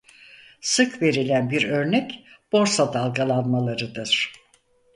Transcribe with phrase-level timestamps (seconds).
[0.61, 4.33] Sık verilen bir örnek borsa dalgalanmalarıdır.